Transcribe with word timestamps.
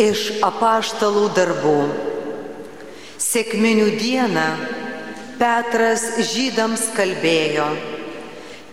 Iš 0.00 0.20
apaštalų 0.40 1.26
darbų. 1.36 1.80
Sėkminių 3.20 3.90
dieną 4.00 4.44
Petras 5.40 6.06
žydams 6.30 6.86
kalbėjo, 6.96 7.66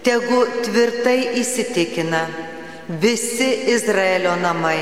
tegu 0.07 0.39
tvirtai 0.63 1.17
įsitikina 1.41 2.21
visi 3.03 3.49
Izraelio 3.75 4.37
namai. 4.39 4.79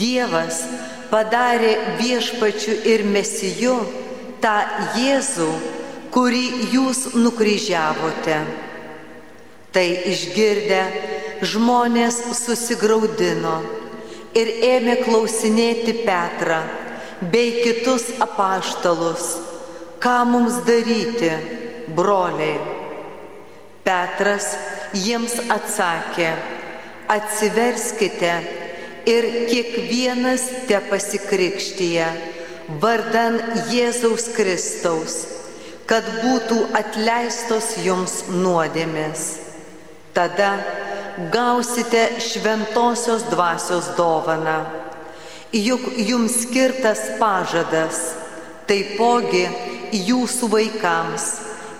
Dievas 0.00 0.62
padarė 1.12 1.74
viešpačiu 2.00 2.80
ir 2.88 3.04
mesiju 3.04 3.76
tą 4.40 4.58
Jėzų, 4.96 5.52
kurį 6.16 6.44
jūs 6.72 7.10
nukryžiavote. 7.16 8.40
Tai 9.72 9.88
išgirdę 10.12 10.84
žmonės 11.44 12.22
susigaudino 12.40 13.58
ir 14.36 14.50
ėmė 14.68 14.98
klausinėti 15.04 15.94
Petrą 16.04 16.60
bei 17.32 17.62
kitus 17.62 18.10
apaštalus, 18.20 19.28
ką 20.02 20.16
mums 20.28 20.60
daryti, 20.68 21.32
broliai. 21.96 22.58
Petras 23.86 24.50
jiems 24.98 25.36
atsakė, 25.52 26.32
atsiverskite 27.12 28.32
ir 29.06 29.28
kiekvienas 29.48 30.48
te 30.68 30.80
pasikrikštyje 30.90 32.08
vardan 32.82 33.38
Jėzaus 33.70 34.26
Kristaus, 34.34 35.20
kad 35.86 36.06
būtų 36.18 36.58
atleistos 36.74 37.76
jums 37.86 38.24
nuodėmės. 38.32 39.28
Tada 40.16 40.56
gausite 41.32 42.20
šventosios 42.20 43.22
dvasios 43.30 43.90
dovaną. 43.96 44.64
Juk 45.52 45.80
jums 45.96 46.42
skirtas 46.42 47.00
pažadas, 47.20 48.00
taipogi 48.68 49.46
jūsų 49.94 50.48
vaikams 50.52 51.26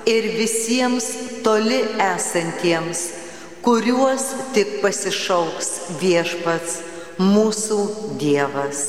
ir 0.08 0.30
visiems 0.38 1.08
toli 1.44 1.82
esantiems, 2.00 3.02
kuriuos 3.66 4.30
tik 4.54 4.78
pasišauks 4.84 5.72
viešpats 6.00 6.78
mūsų 7.18 7.80
Dievas. 8.20 8.86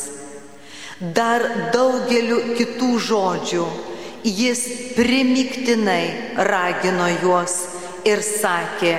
Dar 0.99 1.43
daugeliu 1.73 2.55
kitų 2.57 2.93
žodžių 3.09 3.65
jis 4.23 4.61
primiktinai 4.95 6.35
ragino 6.35 7.07
juos 7.21 7.53
ir 8.07 8.23
sakė, 8.25 8.95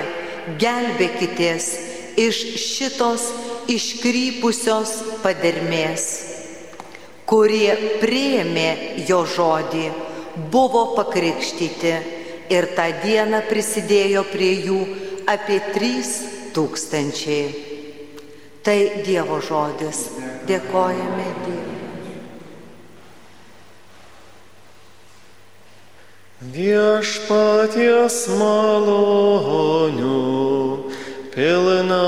gelbėkitės 0.61 1.69
iš 2.19 2.39
šitos 2.63 3.27
iškrypusios 3.69 4.95
padermės. 5.23 6.07
Kurie 7.29 7.99
prieėmė 8.01 8.69
jo 9.05 9.21
žodį, 9.29 9.85
buvo 10.49 10.95
pakrikštyti 10.97 11.93
ir 12.49 12.69
tą 12.77 12.89
dieną 13.03 13.43
prisidėjo 13.49 14.25
prie 14.31 14.53
jų 14.65 14.79
apie 15.29 15.61
trys 15.75 16.15
tūkstančiai. 16.57 17.49
Tai 18.65 18.79
Dievo 19.05 19.39
žodis. 19.45 20.07
Dėkojame 20.49 21.27
Dievui. 21.45 21.68
Viešpaties 26.49 28.15
malonių 28.39 30.15
pilna 31.35 32.01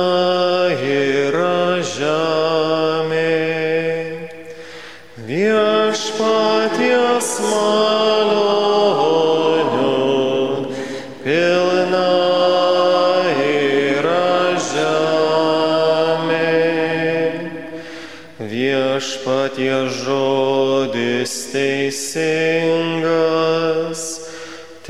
yra 0.82 1.78
žemė. 1.86 3.38
Viešpaties 5.30 7.30
malonių 7.46 8.01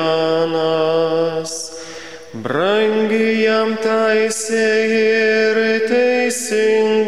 brangi 2.42 3.44
jam 3.44 3.76
teisė 3.84 4.70
ir 4.98 5.60
teisingumas, 5.92 7.01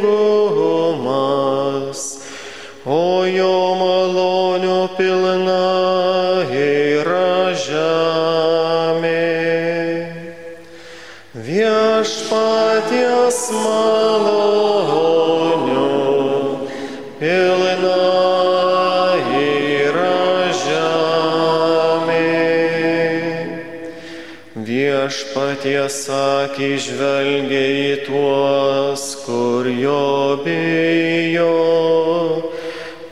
akį 26.54 26.78
žvelgia 26.78 27.66
į 27.66 28.06
tuos, 28.06 29.04
kur 29.26 29.66
jo 29.66 30.38
bijo, 30.46 31.50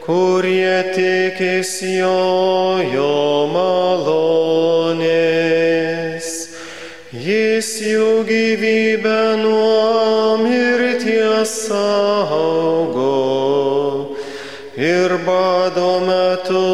kurie 0.04 0.94
tikės 0.94 1.82
jo, 1.82 2.86
jo 2.94 3.50
malonės. 3.50 4.70
Jis 7.10 7.82
jų 7.82 8.24
gyvybę 8.30 9.42
nuo 9.42 10.38
mirties 10.44 11.50
saugo 11.66 13.18
ir 14.78 15.18
bado 15.26 16.00
metu 16.06 16.68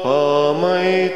pamaitina. 0.00 1.13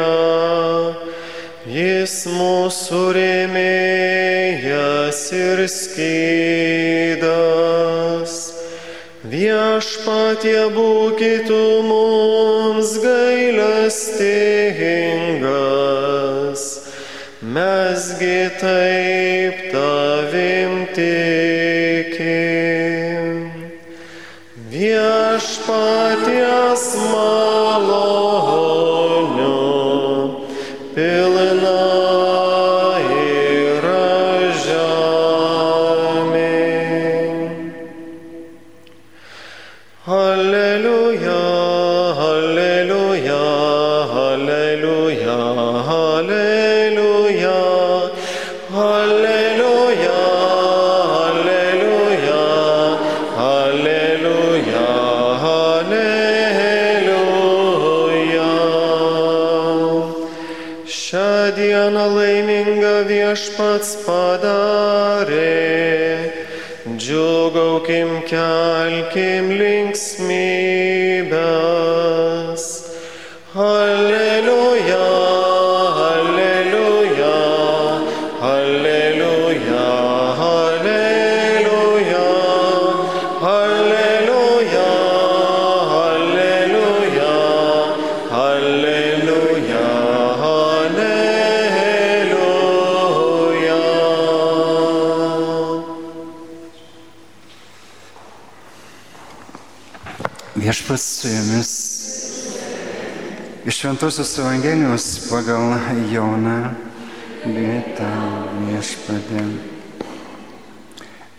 jis 1.65 2.17
mūsų 2.29 3.01
rėmėjas 3.17 4.53
ir 5.39 5.63
skydas. 5.65 7.23
Viešpatie 9.33 10.69
būkite 10.77 11.63
mums 11.89 12.91
gailestingas, 13.01 14.13
mesgi 17.41 18.41
taip 18.61 19.57
tavim 19.73 20.85
tikim. 20.93 22.61
Viešpaties 25.41 26.83
malonių 27.09 28.50
viešpats 63.31 63.93
padarė. 64.03 65.39
Džiugaukim, 66.99 68.27
kelkim 68.27 69.53
linksmybės. 69.55 70.20
Viešpas 100.71 101.03
su 101.03 101.29
jumis. 101.29 101.71
Iš 103.67 103.79
Šventosios 103.79 104.39
Evangelijos 104.39 105.07
pagal 105.31 105.75
Joną 106.13 106.71
vietą 107.43 108.11
viešpadė. 108.69 109.43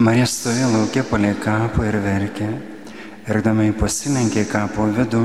Marija 0.04 0.28
stovėjo 0.28 0.74
laukia 0.74 1.06
palei 1.07 1.31
kapą 1.48 1.88
ir 1.88 2.00
verkė. 2.04 2.50
Pasilenkė 3.80 4.44
į 4.44 4.51
kapo 4.51 4.92
vidų 5.00 5.24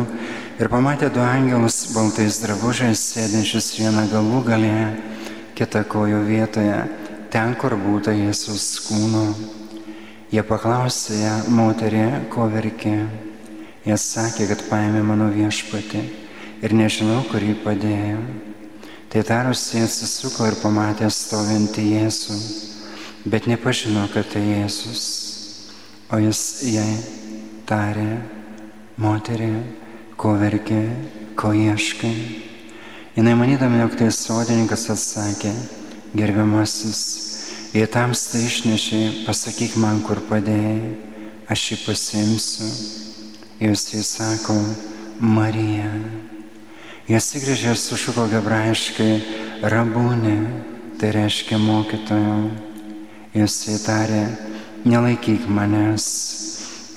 ir 0.63 0.71
pamatė 0.71 1.11
du 1.11 1.27
angelus 1.27 1.83
baltais 1.99 2.39
drabužiais 2.47 3.03
sėdinčius 3.11 3.75
vieną 3.75 4.07
galų 4.15 4.47
galėje, 4.53 4.89
kitą 5.59 5.83
kojų 5.83 6.23
vietoje, 6.31 6.83
ten, 7.35 7.59
kur 7.59 7.75
būta 7.75 8.15
Jėzus 8.15 8.73
kūno. 8.87 9.29
Jie 10.31 10.47
paklausė 10.47 11.25
ją, 11.27 11.39
moterė, 11.51 12.11
ko 12.31 12.47
verkė. 12.55 13.01
Jie 13.87 13.95
sakė, 14.03 14.49
kad 14.51 14.65
paėmė 14.67 15.05
mano 15.07 15.29
viešpatį 15.31 16.01
ir 16.67 16.73
nežinau, 16.75 17.21
kur 17.31 17.45
jį 17.45 17.55
padėjo. 17.63 18.19
Tai 19.13 19.23
tarusi 19.29 19.85
atsisuko 19.87 20.49
ir 20.51 20.57
pamatė 20.59 21.07
stovintį 21.15 21.85
Jėzų, 21.93 22.39
bet 23.31 23.47
nepažino, 23.47 24.09
kad 24.11 24.27
tai 24.33 24.43
Jėzus. 24.43 25.05
O 26.11 26.19
jis 26.19 26.43
jai 26.67 26.99
tarė, 27.67 28.19
moterį, 28.99 29.53
ko 30.19 30.35
verkė, 30.43 30.83
ko 31.39 31.55
ieškai. 31.55 32.13
Jis 33.15 33.33
manydama, 33.39 33.85
jog 33.85 33.97
tai 34.03 34.11
sodininkas 34.11 34.91
atsakė, 34.99 35.55
gerbiamasis, 36.19 37.01
jei 37.71 37.87
tamsta 37.87 38.43
išnešė, 38.43 39.03
pasakyk 39.31 39.79
man, 39.79 40.03
kur 40.03 40.27
padėjai, 40.27 40.95
aš 41.55 41.71
jį 41.71 41.85
pasimsiu. 41.87 43.06
Jūs 43.57 43.87
jis 43.95 44.09
sako, 44.19 44.53
Marija. 45.17 45.89
Jie 47.09 47.17
atsigrėžė 47.17 47.71
ir 47.73 47.79
sušuko 47.81 48.27
hebrajiškai 48.29 49.13
rabūnė, 49.73 50.35
tai 51.01 51.15
reiškia 51.17 51.57
mokytojo. 51.63 52.37
Jis 53.33 53.57
įtarė, 53.79 54.27
nelaikyk 54.85 55.49
manęs, 55.49 56.05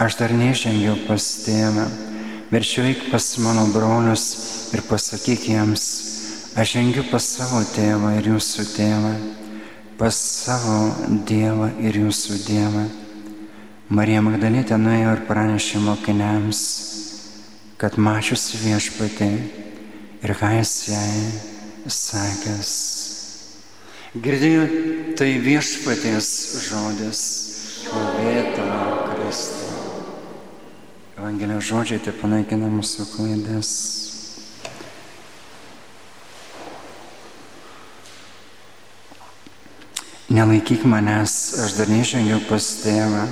aš 0.03 0.19
dar 0.19 0.35
nežengiau 0.35 0.99
pas 1.07 1.31
tėvą, 1.47 1.87
verčiau 2.51 2.91
eik 2.91 3.07
pas 3.13 3.31
mano 3.39 3.69
brolius 3.71 4.27
ir 4.75 4.83
pasakyk 4.91 5.47
jiems, 5.53 5.89
aš 6.59 6.75
žengiu 6.75 7.07
pas 7.07 7.23
savo 7.23 7.63
tėvą 7.71 8.17
ir 8.19 8.33
jūsų 8.33 8.71
tėvą, 8.75 9.17
pas 9.99 10.15
savo 10.15 10.89
Dievą 11.27 11.71
ir 11.79 12.03
jūsų 12.03 12.43
Dievą. 12.49 12.89
Marija 13.89 14.19
Magdalėtė 14.21 14.77
nuėjo 14.77 15.15
ir 15.15 15.21
pranešė 15.25 15.79
mokiniams, 15.81 16.59
kad 17.81 17.95
mačiusi 17.97 18.59
viešpatį 18.61 19.29
ir 20.21 20.33
ką 20.37 20.51
jis 20.59 20.73
jai 20.91 21.89
sakęs. 21.89 22.73
Girdėjau, 24.13 24.67
tai 25.17 25.31
viešpaties 25.41 26.29
žodis, 26.67 27.23
šlovėta 27.79 28.69
Kristau. 29.09 30.05
Evangelijos 31.17 31.65
žodžiai 31.73 32.05
tai 32.05 32.13
panaikina 32.21 32.69
mūsų 32.69 33.09
klaidas. 33.15 33.75
Nelaikyk 40.29 40.85
manęs, 40.85 41.39
aš 41.65 41.79
dar 41.81 41.89
nežengiau 41.89 42.45
pas 42.45 42.75
tėvą. 42.85 43.25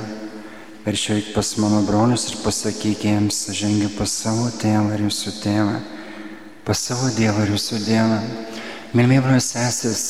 Verčiau 0.88 1.18
eik 1.19 1.34
pas 1.36 1.50
mano 1.60 1.81
brolius 1.84 2.30
ir 2.30 2.38
pasakyk 2.39 3.01
jiems, 3.04 3.42
žengiu 3.51 3.89
pas 3.98 4.07
savo 4.07 4.45
tėvą 4.56 4.94
ir 4.95 5.01
jūsų 5.04 5.31
tėvą, 5.44 5.74
pas 6.63 6.80
savo 6.80 7.10
Dievą 7.12 7.42
ir 7.44 7.50
jūsų 7.51 7.80
Dievą. 7.84 8.19
Mėlymiai 8.95 9.19
brolius 9.25 9.50
sesės, 9.51 10.04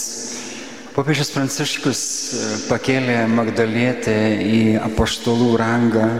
popiežius 0.93 1.31
Pranciškus 1.33 2.01
pakėlė 2.67 3.23
Magdalietę 3.25 4.13
į 4.37 4.59
apaštalų 4.83 5.47
rangą. 5.57 6.11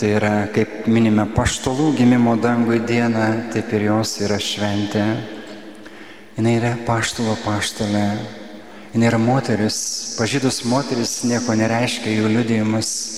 Tai 0.00 0.14
yra, 0.22 0.32
kaip 0.56 0.88
minime, 0.88 1.28
paštalų 1.36 1.90
gimimo 1.98 2.38
dangui 2.40 2.80
dieną, 2.80 3.26
taip 3.52 3.76
ir 3.76 3.90
jos 3.90 4.14
yra 4.24 4.40
šventė. 4.40 5.04
Jis 6.38 6.48
yra 6.54 6.72
paštalo 6.88 7.36
paštalė. 7.44 8.06
Jis 8.94 9.04
yra 9.10 9.20
moteris. 9.20 9.84
Pažydus 10.16 10.62
moteris 10.64 11.18
nieko 11.28 11.60
nereiškia 11.60 12.16
jų 12.22 12.32
liudijimas. 12.38 13.15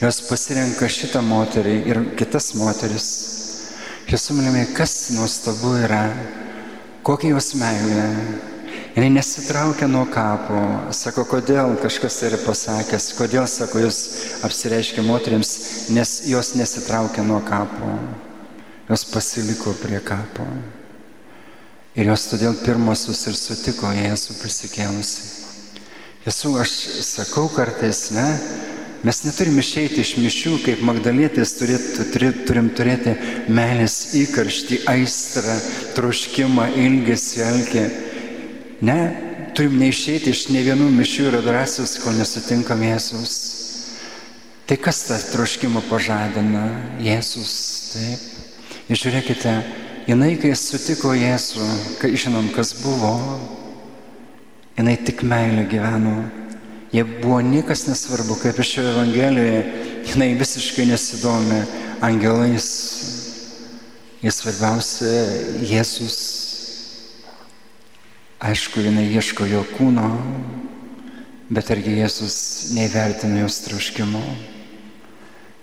Jos 0.00 0.22
pasirenka 0.24 0.86
šitą 0.88 1.20
moterį 1.20 1.72
ir 1.90 1.98
kitas 2.16 2.54
moteris. 2.56 3.08
Jūsų 4.08 4.36
mylimi, 4.38 4.62
kas 4.72 5.10
nuostabu 5.12 5.74
yra, 5.82 6.06
kokia 7.04 7.34
jos 7.34 7.50
meilė. 7.60 8.06
Jis 8.96 9.10
nesitraukia 9.12 9.90
nuo 9.92 10.06
kapo, 10.08 10.62
sako, 10.96 11.26
kodėl 11.28 11.76
kažkas 11.82 12.16
yra 12.30 12.38
pasakęs, 12.40 13.10
kodėl, 13.18 13.44
sako, 13.44 13.84
jūs 13.84 14.00
apsireiškia 14.48 15.04
moteriams, 15.04 15.52
nes 15.92 16.14
jos 16.32 16.54
nesitraukia 16.56 17.22
nuo 17.28 17.42
kapo, 17.44 17.92
jos 18.88 19.04
pasiliko 19.12 19.76
prie 19.84 20.00
kapo. 20.00 20.48
Ir 21.92 22.08
jos 22.08 22.24
todėl 22.32 22.56
pirmosius 22.64 23.20
ir 23.28 23.36
sutiko 23.36 23.92
Jėzų 23.92 24.40
prisikėlusi. 24.40 25.28
Jėzų, 26.24 26.56
aš 26.64 26.74
sakau 27.04 27.50
kartais, 27.52 28.08
ne, 28.16 28.26
mes 29.06 29.22
neturim 29.24 29.58
išeiti 29.60 30.02
iš 30.02 30.16
mišių, 30.20 30.52
kaip 30.64 30.82
Magdalėtės 30.84 31.54
turim 31.58 32.68
turėti 32.76 33.14
meilės 33.48 33.96
įkarštį, 34.20 34.82
aistrą, 34.92 35.56
troškimą, 35.96 36.68
ilgesį, 36.84 37.42
alkį. 37.46 37.84
Ne, 38.84 38.98
turim 39.56 39.78
neišeiti 39.80 40.32
iš 40.32 40.46
ne 40.54 40.64
vienų 40.64 40.90
mišių 40.98 41.30
ir 41.30 41.38
adoracijos, 41.40 41.96
kol 42.04 42.18
nesutinkam 42.20 42.82
Jėzus. 42.84 43.38
Tai 44.68 44.76
kas 44.78 45.02
tą 45.08 45.16
troškimą 45.32 45.82
pažadina? 45.88 46.66
Jėzus, 47.02 47.54
taip. 47.94 48.26
Ir 48.90 48.98
žiūrėkite, 48.98 49.54
jinai, 50.10 50.34
kai 50.42 50.52
sutiko 50.58 51.12
Jėzų, 51.14 51.66
kai 52.00 52.12
žinom, 52.18 52.52
kas 52.54 52.72
buvo, 52.82 53.14
jinai 54.78 54.96
tik 55.02 55.24
meilę 55.26 55.66
gyveno. 55.70 56.14
Jie 56.90 57.04
buvo 57.06 57.38
niekas 57.40 57.84
nesvarbu, 57.86 58.34
kaip 58.42 58.58
iš 58.58 58.72
šio 58.74 58.82
Evangelijoje, 58.90 59.58
jinai 60.10 60.34
visiškai 60.34 60.88
nesidomi 60.90 61.60
angelais. 62.02 62.66
Jis 64.20 64.38
svarbiausia 64.42 65.10
Jėzus. 65.70 66.16
Aišku, 68.42 68.82
jinai 68.82 69.06
ieško 69.12 69.46
jo 69.46 69.60
kūno, 69.76 70.08
bet 71.52 71.70
argi 71.70 71.94
Jėzus 72.00 72.38
neįvertina 72.74 73.44
jos 73.44 73.60
troškimo. 73.68 74.22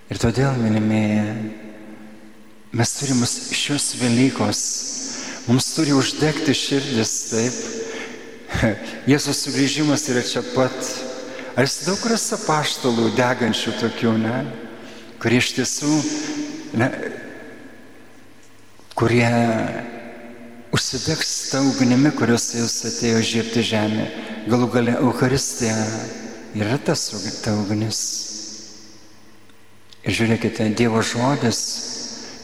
Ir 0.07 0.21
todėl, 0.21 0.55
mylimieji, 0.61 1.51
mes 2.71 2.93
turime 2.95 3.27
šios 3.27 3.89
Velykos, 3.99 4.63
mums 5.49 5.67
turi 5.75 5.91
uždegti 5.97 6.55
širdis 6.55 7.13
taip. 7.33 7.59
Jėzus 9.11 9.43
sugrįžimas 9.43 10.07
yra 10.13 10.23
čia 10.23 10.45
pat. 10.55 11.06
Ar 11.57 11.65
jis 11.65 11.87
daug 11.87 12.03
rasa 12.05 12.37
paštalų 12.37 13.15
degančių 13.17 13.71
tokių, 13.79 14.11
ne? 14.21 14.33
Kurie 15.17 15.39
iš 15.41 15.47
tiesų, 15.57 15.93
ne, 16.77 16.89
kurie 18.93 19.25
užsidegs 20.77 21.31
tą 21.49 21.63
ugnimi, 21.65 22.11
kurios 22.13 22.51
jis 22.53 22.75
atėjo 22.91 23.23
žiepti 23.31 23.65
žemė. 23.71 24.05
Galų 24.45 24.69
gale 24.75 24.95
Euharistija 24.99 25.73
yra 26.61 26.77
tas 26.77 27.09
ta 27.41 27.55
ugnis. 27.57 28.03
Ir 30.05 30.13
žiūrėkite, 30.13 30.69
Dievo 30.77 31.01
žodis 31.01 31.65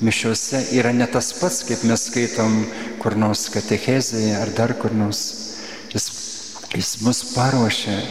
mišiuose 0.01 0.65
yra 0.73 0.89
ne 0.89 1.05
tas 1.05 1.29
pats, 1.37 1.61
kaip 1.69 1.85
mes 1.85 2.09
skaitom 2.09 2.63
kur 2.97 3.13
nors 3.13 3.45
katechezėje 3.53 4.35
ar 4.41 4.57
dar 4.57 4.73
kur 4.81 4.97
nors. 4.97 5.23
Jis, 5.93 6.09
jis 6.73 6.95
mus 7.05 7.27
paruošia. 7.37 8.01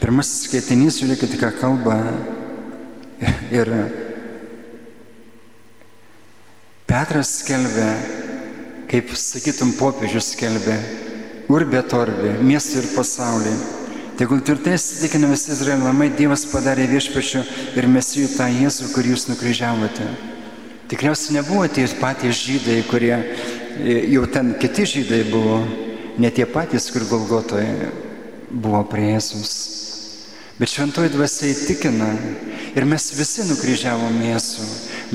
Pirmasis 0.00 0.46
skaitinys, 0.48 0.96
žiūrėkite, 1.02 1.36
ką 1.40 1.50
kalba. 1.60 1.98
Ir 3.52 3.68
Petras 6.90 7.28
skelbia, 7.42 7.90
kaip 8.90 9.12
sakytum 9.14 9.70
popiežius 9.78 10.32
skelbė, 10.32 10.74
urbė 11.52 11.84
torbė, 11.86 12.32
miestų 12.42 12.80
ir 12.80 12.88
pasaulį. 12.96 13.52
Tegul 14.18 14.42
tvirtai 14.44 14.74
įsitikina 14.74 15.30
visi 15.30 15.52
Izraelio 15.54 15.84
namai, 15.84 16.08
Dievas 16.18 16.42
padarė 16.50 16.88
viešpečio 16.90 17.44
ir 17.78 17.86
mesijų 17.88 18.32
tą 18.34 18.48
Jėzų, 18.50 18.90
kurį 18.92 19.14
jūs 19.14 19.28
nukryžiavote. 19.30 20.08
Tikriausiai 20.90 21.38
nebuvo 21.38 21.68
tie 21.70 21.86
patys 22.00 22.42
žydai, 22.42 22.80
kurie 22.90 23.14
e, 23.14 24.00
jau 24.10 24.26
ten 24.26 24.56
kiti 24.58 24.88
žydai 24.96 25.22
buvo, 25.30 25.60
ne 26.18 26.32
tie 26.34 26.48
patys, 26.50 26.90
kur 26.90 27.06
Golgotoje 27.08 27.92
buvo 28.50 28.82
prie 28.90 29.12
Jėzus. 29.12 29.79
Bet 30.60 30.68
šventoji 30.68 31.08
dvasia 31.14 31.48
įtikina 31.54 32.06
ir 32.76 32.84
mes 32.84 33.06
visi 33.16 33.46
nukryžiavom 33.48 34.18
Jėzų, 34.20 34.66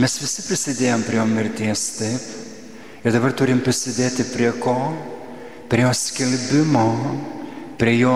mes 0.02 0.16
visi 0.18 0.42
prisidėjom 0.48 1.04
prie 1.06 1.20
jo 1.20 1.26
mirties, 1.30 1.84
taip. 2.00 2.24
Ir 3.06 3.14
dabar 3.14 3.36
turim 3.38 3.60
prisidėti 3.62 4.26
prie 4.32 4.50
ko? 4.58 4.74
Prie 5.70 5.84
jo 5.86 5.92
skelbimo, 5.94 6.88
prie 7.78 7.94
jo 8.00 8.16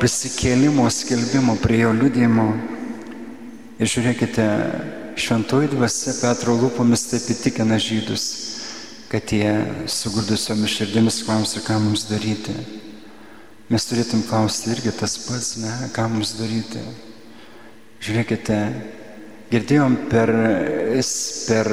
prisikėlimo 0.00 0.88
skelbimo, 0.88 1.58
prie 1.60 1.82
jo 1.82 1.92
liudimo. 1.92 2.48
Ir 3.76 3.92
žiūrėkite, 3.92 4.46
šventoji 5.20 5.74
dvasia 5.74 6.16
Petro 6.22 6.56
lūpomis 6.56 7.04
taip 7.10 7.28
įtikina 7.36 7.76
žydus, 7.76 8.24
kad 9.12 9.28
jie 9.28 9.58
sugurdusiomis 9.92 10.72
širdimis 10.78 11.20
klausia, 11.28 11.60
ką 11.68 11.76
mums 11.84 12.08
daryti. 12.08 12.56
Mes 13.72 13.86
turėtum 13.88 14.20
klausti 14.28 14.68
irgi 14.74 14.90
tas 14.92 15.14
pats, 15.24 15.54
ne, 15.62 15.70
ką 15.96 16.04
mums 16.12 16.34
daryti. 16.36 16.82
Žiūrėkite, 18.04 18.58
girdėjom 19.48 19.94
per, 20.10 20.32
per 21.46 21.70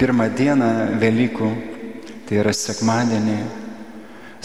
pirmą 0.00 0.26
dieną 0.34 0.70
Velykų, 0.98 1.50
tai 2.26 2.40
yra 2.42 2.56
sekmadienį. 2.58 3.38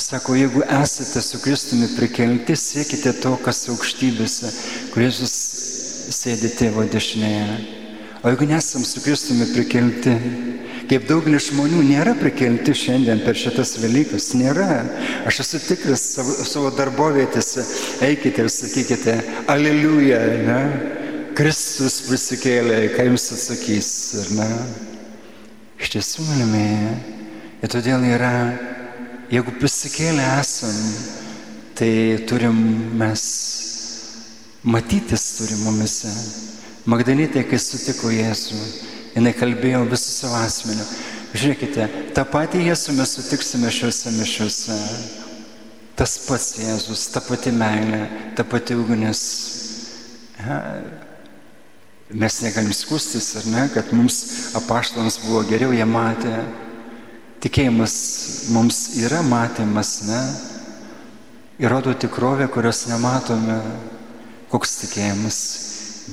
Sako, 0.04 0.38
jeigu 0.38 0.62
esate 0.84 1.26
su 1.26 1.42
Kristumi 1.42 1.90
prikelti, 1.96 2.60
siekite 2.62 3.16
to, 3.24 3.34
kas 3.42 3.64
aukštybėse, 3.74 4.54
kur 4.94 5.08
Jėzus 5.08 5.34
sėdi 6.14 6.54
tėvo 6.60 6.86
dešinėje. 6.94 7.58
O 8.22 8.30
jeigu 8.30 8.52
nesam 8.54 8.86
su 8.86 9.02
Kristumi 9.02 9.50
prikelti, 9.50 10.14
kaip 10.90 11.06
daugelis 11.10 11.50
žmonių 11.52 11.84
nėra 11.88 12.14
prikelti 12.20 12.76
šiandien 12.78 13.24
per 13.26 13.38
šitas 13.40 13.76
Velykas, 13.82 14.32
nėra. 14.38 14.84
Aš 15.30 15.44
esu 15.44 15.62
tikras 15.64 16.04
savo, 16.16 16.36
savo 16.48 16.72
darbovietėse, 16.76 17.64
eikite 18.06 18.46
ir 18.46 18.52
sakykite, 18.54 19.18
aleliuja, 19.52 20.20
ne? 20.48 20.60
Kristus 21.34 22.04
prisikėlė, 22.06 22.84
ką 22.94 23.08
jums 23.08 23.32
atsakys, 23.34 23.90
ar 24.22 24.32
ne? 24.38 24.50
Iš 25.82 25.96
tiesų, 25.96 26.28
mylimieji, 26.30 26.94
ir 27.64 27.74
todėl 27.74 28.06
yra, 28.14 28.36
jeigu 29.34 29.56
prisikėlę 29.58 30.28
esam, 30.38 30.78
tai 31.80 31.92
turim 32.30 32.60
mes 33.00 33.24
matytis 34.64 35.26
turi 35.40 35.58
mumise. 35.64 36.12
Magdalytė, 36.88 37.44
kai 37.48 37.58
sutiko 37.60 38.12
Jėzų, 38.12 38.60
jinai 39.16 39.34
kalbėjo 39.38 39.84
visų 39.90 40.16
savo 40.18 40.40
asmeniu. 40.42 40.86
Žiūrėkite, 41.34 41.88
tą 42.14 42.24
patį 42.30 42.68
Jėzų 42.68 42.94
mes 43.00 43.16
sutiksime 43.18 43.72
šiuose 43.74 44.12
mišiuose. 44.14 44.78
Tas 45.98 46.18
pats 46.26 46.56
Jėzus, 46.58 47.08
ta 47.14 47.22
pati 47.22 47.54
meilė, 47.54 48.04
ta 48.38 48.46
pati 48.46 48.78
ugnis. 48.78 49.22
Ja, 50.42 50.60
mes 52.14 52.40
negalim 52.46 52.74
skustis, 52.74 53.32
ar 53.38 53.46
ne, 53.50 53.68
kad 53.74 53.94
mums 53.94 54.20
apaštalams 54.58 55.20
buvo 55.26 55.44
geriau, 55.50 55.74
jie 55.74 55.86
matė. 55.90 56.34
Tikėjimas 57.44 57.96
mums 58.56 58.82
yra 59.02 59.22
matymas, 59.26 59.96
ne? 60.08 60.22
Įrodo 61.62 61.94
tikrovę, 61.98 62.48
kurios 62.54 62.86
nematome. 62.90 63.60
Koks 64.54 64.78
tikėjimas? 64.84 65.40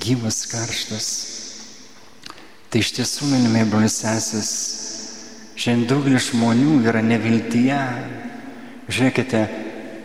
Gyvas, 0.01 0.45
karštas. 0.49 1.40
Tai 2.71 2.79
iš 2.79 2.93
tiesų, 2.95 3.27
minimai, 3.33 3.65
brolis 3.67 3.97
sesės, 3.99 4.51
šiandien 5.59 5.89
daugelis 5.91 6.29
žmonių 6.31 6.77
yra 6.87 7.03
neviltyje. 7.03 7.81
Žiūrėkite, 8.91 9.41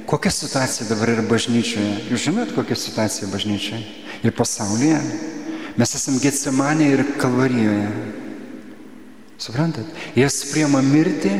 kokia 0.09 0.31
situacija 0.33 0.87
dabar 0.89 1.13
yra 1.13 1.25
bažnyčioje. 1.29 2.07
Jūs 2.09 2.25
žinot, 2.25 2.55
kokia 2.57 2.77
situacija 2.77 3.29
bažnyčioje 3.29 3.83
ir 4.25 4.33
pasaulyje. 4.33 4.97
Mes 5.77 5.93
esame 5.93 6.21
Getsemanė 6.23 6.89
ir 6.95 7.05
Kalvarijoje. 7.21 7.87
Suprantat? 9.45 9.85
Jis 10.17 10.39
priema 10.49 10.81
mirtį, 10.81 11.35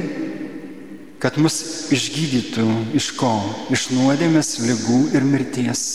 kad 1.24 1.40
mus 1.42 1.58
išgydytų 1.96 2.68
iš 3.00 3.14
ko? 3.18 3.32
Iš 3.74 3.90
nuodėmės, 3.96 4.60
lygų 4.62 5.00
ir 5.18 5.26
mirties. 5.26 5.86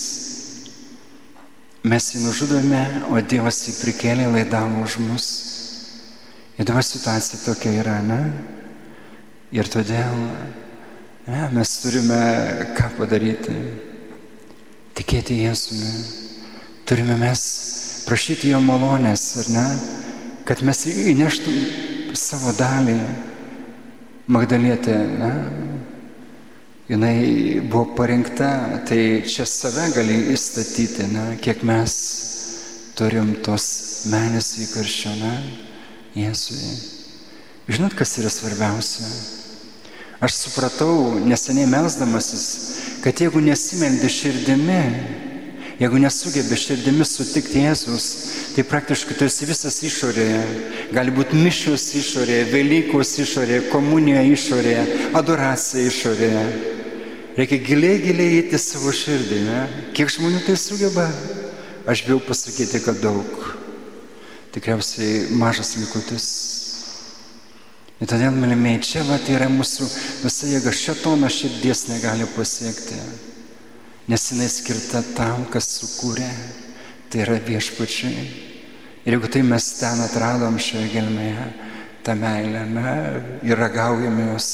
Mes 1.81 2.11
jį 2.13 2.19
nužudome, 2.21 2.81
o 3.09 3.17
Dievas 3.25 3.63
jį 3.65 3.73
prikėlė, 3.79 4.27
laidavo 4.29 4.83
už 4.85 4.99
mus. 5.01 5.29
Dabar 6.61 6.85
situacija 6.85 7.41
tokia 7.41 7.73
yra, 7.81 7.95
ne? 8.05 8.19
Ir 9.57 9.65
todėl 9.65 10.19
ne, 11.25 11.47
mes 11.57 11.73
turime 11.81 12.19
ką 12.77 12.91
padaryti? 12.99 13.57
Tikėti 14.99 15.39
Jėzumi. 15.41 15.95
Turime 16.85 17.17
mes 17.17 17.47
prašyti 18.05 18.53
Jo 18.53 18.61
malonės, 18.61 19.25
ar 19.41 19.51
ne? 19.57 19.67
Kad 20.45 20.61
mes 20.61 20.85
įneštum 20.85 22.13
savo 22.13 22.53
dalį. 22.61 22.99
Magdalietė, 24.29 25.01
ne? 25.17 25.33
Jinai 26.91 27.61
buvo 27.71 27.95
parinkta, 27.95 28.83
tai 28.89 29.23
čia 29.23 29.47
save 29.47 29.93
gali 29.95 30.17
įstatyti, 30.35 31.07
na, 31.13 31.27
kiek 31.39 31.63
mes 31.63 31.93
turim 32.99 33.37
tos 33.47 33.67
menės 34.11 34.57
įkarščio, 34.67 35.13
na, 35.21 35.35
Jėzui. 36.19 36.73
Žinot, 37.71 37.95
kas 37.95 38.17
yra 38.19 38.33
svarbiausia? 38.35 39.07
Aš 40.21 40.35
supratau, 40.41 41.21
neseniai 41.23 41.69
melzdamasis, 41.71 42.47
kad 43.05 43.23
jeigu 43.23 43.39
nesimeldi 43.45 44.11
širdimi, 44.11 44.81
jeigu 45.79 46.03
nesugebi 46.03 46.59
širdimi 46.59 47.07
sutikti 47.07 47.63
Jėzus, 47.69 48.09
tai 48.57 48.67
praktiškai 48.67 49.15
tu 49.15 49.29
esi 49.31 49.47
visas 49.47 49.79
išorėje. 49.87 50.43
Gali 50.91 51.15
būti 51.15 51.39
mišios 51.39 51.87
išorėje, 52.03 52.51
Velykos 52.51 53.15
išorėje, 53.23 53.63
komunija 53.71 54.27
išorėje, 54.35 54.85
adoracija 55.23 55.87
išorėje. 55.87 56.45
Reikia 57.39 57.61
giliai, 57.63 58.01
giliai 58.03 58.39
įti 58.41 58.59
savo 58.59 58.91
širdį. 58.95 59.39
Ne? 59.47 59.59
Kiek 59.95 60.11
žmonių 60.11 60.43
tai 60.47 60.57
sugeba? 60.59 61.07
Aš 61.89 62.03
bijau 62.07 62.19
pasakyti, 62.27 62.81
kad 62.83 62.99
daug. 63.03 63.31
Tikriausiai 64.55 65.29
mažas 65.39 65.77
likutis. 65.79 66.27
Ir 68.01 68.09
todėl, 68.11 68.35
mylimieji, 68.35 68.83
čia 68.89 69.05
va, 69.07 69.21
tai 69.23 69.37
yra 69.37 69.47
mūsų 69.53 69.87
visa 70.25 70.51
jėga. 70.51 70.75
Šetono 70.75 71.31
širdies 71.31 71.87
negali 71.93 72.27
pasiekti. 72.35 72.99
Nes 74.11 74.27
jinai 74.33 74.51
skirta 74.51 75.05
tam, 75.15 75.47
kas 75.53 75.71
sukūrė. 75.79 76.31
Tai 77.11 77.25
yra 77.29 77.39
viešpačiai. 77.47 78.27
Ir 79.07 79.15
jeigu 79.17 79.31
tai 79.33 79.45
mes 79.47 79.71
ten 79.79 80.03
atradom 80.03 80.59
šioje 80.61 80.91
gelmėje, 80.93 81.47
tą 82.05 82.15
meilę, 82.19 82.67
ne, 82.69 82.93
ir 83.47 83.59
ragaujame 83.59 84.33
jos 84.33 84.49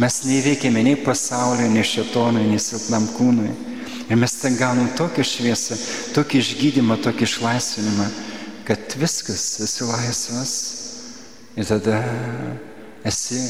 Mes 0.00 0.22
neįveikėme 0.24 0.82
nei 0.86 0.96
pasaulio, 0.96 1.66
nei 1.68 1.84
šetonui, 1.84 2.46
nei 2.48 2.60
silpnam 2.62 3.04
kūnui. 3.12 3.50
Ir 4.08 4.16
mes 4.16 4.34
ten 4.40 4.56
gaunam 4.56 4.88
tokią 4.96 5.24
šviesą, 5.24 5.76
tokį 6.16 6.40
išgydymą, 6.40 6.96
tokį 7.04 7.26
išlaisvinimą, 7.28 8.08
kad 8.68 8.96
viskas, 9.00 9.44
esi 9.64 9.88
laisvas. 9.88 10.54
Ir 11.60 11.68
tada 11.68 12.00
esi 13.04 13.40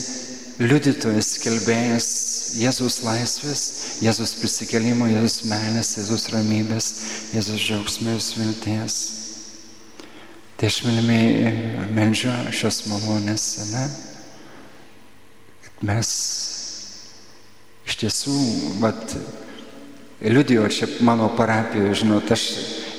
liudytojas, 0.59 1.37
kelbėjas 1.43 2.11
Jėzus 2.59 2.99
laisvės, 3.07 3.63
Jėzus 4.05 4.35
prisikelimo, 4.43 5.07
Jėzus 5.09 5.47
meilės, 5.49 5.95
Jėzus 5.97 6.29
ramybės, 6.35 6.89
Jėzus 7.33 7.63
džiaugsmės 7.63 8.33
vilties. 8.37 8.97
Tai 10.59 10.69
aš 10.69 10.83
mylimiai 10.85 11.87
meldžiu 11.97 12.35
šios 12.55 12.85
malonės, 12.91 13.47
ne? 13.73 13.87
Mes 15.83 16.09
iš 17.83 17.97
tiesų, 17.99 18.35
vat, 18.83 19.17
liudijo 20.23 20.69
čia 20.71 20.87
mano 21.03 21.27
parapijoje, 21.35 21.97
žinot, 22.05 22.31
aš 22.31 22.45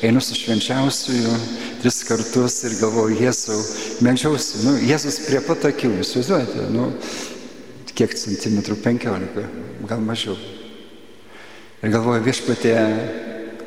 einu 0.04 0.20
su 0.20 0.36
švenčiausiųjų 0.36 1.36
tris 1.80 2.02
kartus 2.08 2.58
ir 2.68 2.76
galvoju, 2.82 3.16
Jėzau, 3.24 3.60
melžiausi, 4.04 4.66
nu, 4.68 4.76
Jėzus 4.84 5.22
prie 5.30 5.40
pat 5.48 5.70
akių, 5.72 5.94
jūs 6.02 6.12
įsivaizduojate, 6.12 6.68
nu, 6.76 6.90
kiek 7.96 8.18
centimetrų, 8.20 8.78
penkiolika, 8.84 9.48
gal 9.88 10.04
mažiau. 10.04 10.36
Ir 11.84 11.92
galvoju, 11.92 12.24
viešpatė, 12.28 12.76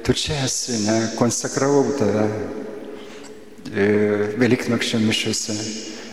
tu 0.04 0.12
čia 0.16 0.42
esi, 0.44 0.82
ne, 0.84 0.96
konsekravau 1.16 1.84
tave 1.96 2.28
e, 3.72 3.86
Velyknakščio 4.40 5.00
mišiuose. 5.04 5.56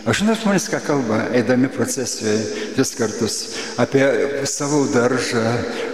Aš 0.04 0.20
žinau, 0.20 0.34
žmonės 0.36 0.66
ką 0.68 0.82
kalba, 0.84 1.18
eidami 1.32 1.70
procesijoje 1.72 2.72
vis 2.76 2.90
kartus, 2.98 3.36
apie 3.80 4.04
savo 4.44 4.82
daržą, 4.92 5.40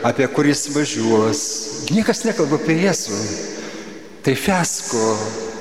apie 0.03 0.27
kuris 0.35 0.65
važiuos. 0.75 1.43
Niekas 1.95 2.25
nekalba 2.27 2.59
apie 2.59 2.75
Jėzų. 2.81 3.21
Tai 4.27 4.35
fiasko, 4.35 5.05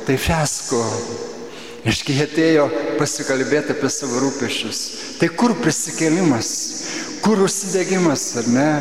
tai 0.08 0.18
fiasko. 0.18 0.82
Iškai 1.88 2.18
jie 2.18 2.26
atėjo 2.26 2.66
pasikalbėti 2.98 3.76
apie 3.76 3.94
savo 3.94 4.18
rūpešius. 4.26 4.82
Tai 5.22 5.30
kur 5.38 5.54
prisikėlimas, 5.62 6.50
kur 7.22 7.46
užsidegimas, 7.46 8.26
ar 8.42 8.50
ne? 8.50 8.72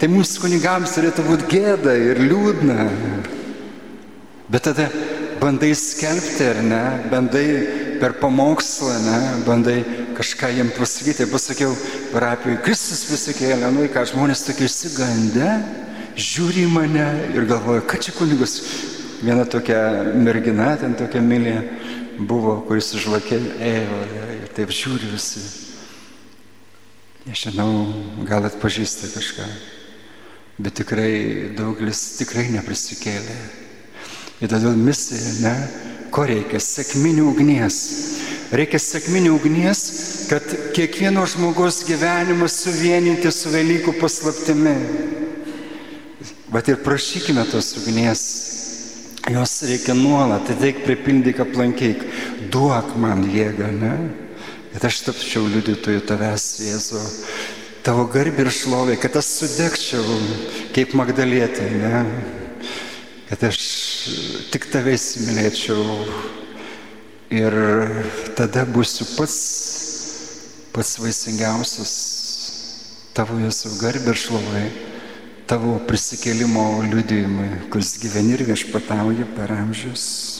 Tai 0.00 0.08
mūsų 0.14 0.46
kunigams 0.46 0.94
turėtų 0.94 1.26
būti 1.26 1.50
gėda 1.50 1.98
ir 1.98 2.22
liūdna. 2.30 2.86
Bet 4.50 4.70
tada 4.70 4.86
bandai 5.42 5.74
skelbti, 5.74 6.46
ar 6.54 6.62
ne, 6.64 6.84
bandai 7.10 7.46
per 8.00 8.16
pamokslą, 8.20 8.94
ne, 9.04 9.18
bandai 9.46 9.78
kažką 10.16 10.50
jiem 10.56 10.72
pasakyti. 10.76 11.28
Pasakiau 11.30 11.74
parapijai, 12.14 12.58
Kristus 12.64 13.04
prisikėlė, 13.08 13.70
nu 13.74 13.86
ką 13.92 14.06
žmonės 14.10 14.44
tokie 14.46 14.66
išsigandę, 14.68 15.50
žiūri 16.16 16.66
mane 16.72 17.06
ir 17.36 17.48
galvoja, 17.50 17.84
kad 17.86 18.02
čia 18.04 18.16
kunigas. 18.16 18.60
Viena 19.20 19.44
tokia 19.44 19.80
mergina, 20.16 20.72
ten 20.80 20.94
tokia 20.96 21.20
mylė 21.20 21.56
buvo, 22.24 22.56
kuris 22.68 22.94
užvakė 22.96 23.36
ėjo 23.60 23.98
ir 24.38 24.54
taip 24.56 24.72
žiūri 24.72 25.10
visi. 25.12 25.42
Nežinau, 27.28 27.68
gal 28.24 28.48
atpažįsta 28.48 29.10
kažką, 29.12 29.46
bet 30.64 30.78
tikrai 30.80 31.52
daugelis 31.56 32.00
tikrai 32.16 32.48
neprisikėlė. 32.56 33.36
Ir 34.40 34.48
todėl 34.48 34.72
misija, 34.80 35.34
ne, 35.44 35.54
ko 36.14 36.26
reikia? 36.28 36.60
Sėkminių 36.62 37.26
ugnies. 37.30 37.78
Reikia 38.50 38.80
sėkminių 38.82 39.36
ugnies, 39.36 39.80
kad 40.30 40.42
kiekvieno 40.74 41.22
žmogaus 41.30 41.84
gyvenimas 41.86 42.56
suvieninti 42.64 43.30
su 43.30 43.52
Velykų 43.52 43.94
paslaptimi. 44.00 44.74
Bet 46.50 46.70
ir 46.72 46.80
prašykime 46.82 47.44
tos 47.52 47.76
ugnies. 47.78 48.24
Jos 49.30 49.52
reikia 49.68 49.94
nuolat, 49.94 50.50
ateik 50.50 50.82
pripildyk, 50.82 51.44
aplankyk, 51.44 52.02
duok 52.50 52.96
man 52.98 53.22
jėgą, 53.30 53.70
ne? 53.78 53.94
Kad 54.72 54.88
aš 54.88 55.00
tapčiau 55.06 55.44
liudytojų 55.50 56.02
tavęs, 56.08 56.46
Jėzu, 56.64 57.04
tavo 57.86 58.08
garbį 58.10 58.46
ir 58.46 58.52
šlovė, 58.54 58.98
kad 58.98 59.18
aš 59.20 59.30
sudegčiau 59.36 60.18
kaip 60.74 60.96
Magdalietė, 60.98 61.70
ne? 61.78 62.02
Kad 63.30 63.44
aš 63.46 63.58
tik 64.50 64.64
tave 64.72 64.96
įsimylėčiau 64.96 65.84
ir 67.30 67.54
tada 68.34 68.64
būsiu 68.66 69.06
pats, 69.14 69.36
pats 70.74 70.96
vaisingiausias 70.98 71.92
tavo 73.14 73.38
Jėzų 73.38 73.76
garbė 73.78 74.16
šlovai 74.18 74.64
tavo 75.50 75.76
prisikėlimo 75.86 76.64
liudijimui, 76.90 77.68
kuris 77.70 77.96
gyveni 78.02 78.34
ir 78.34 78.44
viešpatauja 78.50 79.30
per 79.38 79.54
amžius. 79.54 80.39